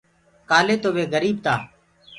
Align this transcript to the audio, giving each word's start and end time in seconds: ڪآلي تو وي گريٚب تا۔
ڪآلي 0.49 0.75
تو 0.83 0.89
وي 0.95 1.03
گريٚب 1.13 1.37
تا۔ 1.45 1.53